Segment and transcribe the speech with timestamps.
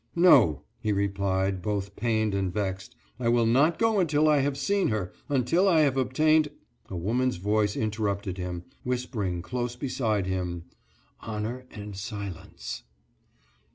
[0.15, 4.87] "No," he replied, both pained and vexed, "I will not go until I have seen
[4.87, 6.47] her until I have obtained"
[6.89, 10.63] A woman's voice interrupted him, whispering close beside him,
[11.19, 12.81] "Honor and silence."